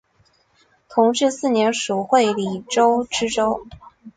[0.89, 3.67] 同治四年署会理州知州。